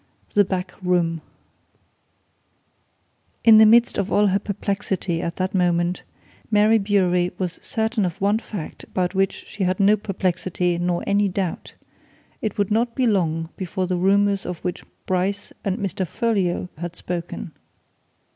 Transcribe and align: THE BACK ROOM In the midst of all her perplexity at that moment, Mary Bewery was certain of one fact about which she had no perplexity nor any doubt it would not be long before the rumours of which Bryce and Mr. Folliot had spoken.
THE 0.33 0.43
BACK 0.43 0.73
ROOM 0.81 1.21
In 3.43 3.59
the 3.59 3.67
midst 3.67 3.99
of 3.99 4.11
all 4.11 4.25
her 4.25 4.39
perplexity 4.39 5.21
at 5.21 5.35
that 5.35 5.53
moment, 5.53 6.01
Mary 6.49 6.79
Bewery 6.79 7.31
was 7.37 7.59
certain 7.61 8.03
of 8.03 8.19
one 8.19 8.39
fact 8.39 8.83
about 8.83 9.13
which 9.13 9.45
she 9.45 9.63
had 9.63 9.79
no 9.79 9.95
perplexity 9.95 10.79
nor 10.79 11.03
any 11.05 11.27
doubt 11.29 11.75
it 12.41 12.57
would 12.57 12.71
not 12.71 12.95
be 12.95 13.05
long 13.05 13.49
before 13.55 13.85
the 13.85 13.95
rumours 13.95 14.43
of 14.43 14.57
which 14.63 14.83
Bryce 15.05 15.53
and 15.63 15.77
Mr. 15.77 16.07
Folliot 16.07 16.69
had 16.79 16.95
spoken. 16.95 17.51